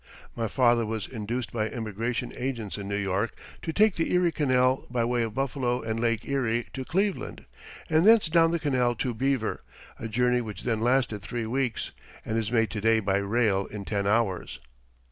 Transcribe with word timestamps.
My 0.35 0.47
father 0.47 0.83
was 0.83 1.05
induced 1.07 1.51
by 1.51 1.69
emigration 1.69 2.33
agents 2.35 2.75
in 2.75 2.87
New 2.87 2.95
York 2.97 3.35
to 3.61 3.71
take 3.71 3.93
the 3.97 4.11
Erie 4.13 4.31
Canal 4.31 4.87
by 4.89 5.05
way 5.05 5.21
of 5.21 5.35
Buffalo 5.35 5.83
and 5.83 5.99
Lake 5.99 6.27
Erie 6.27 6.65
to 6.73 6.83
Cleveland, 6.83 7.45
and 7.87 8.03
thence 8.03 8.27
down 8.27 8.49
the 8.49 8.57
canal 8.57 8.95
to 8.95 9.13
Beaver 9.13 9.61
a 9.99 10.07
journey 10.07 10.41
which 10.41 10.63
then 10.63 10.79
lasted 10.81 11.21
three 11.21 11.45
weeks, 11.45 11.91
and 12.25 12.35
is 12.39 12.51
made 12.51 12.71
to 12.71 12.81
day 12.81 12.99
by 12.99 13.17
rail 13.17 13.67
in 13.67 13.85
ten 13.85 14.07
hours. 14.07 14.57